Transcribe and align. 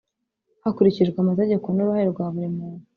Hakurikijwe 0.63 1.17
amategeko 1.19 1.67
n 1.71 1.77
uruhare 1.83 2.07
rwa 2.13 2.25
buri 2.33 2.49
muntu 2.57 2.83